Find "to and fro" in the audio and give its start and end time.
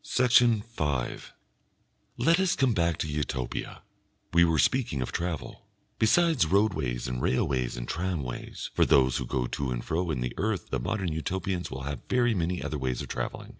9.46-10.10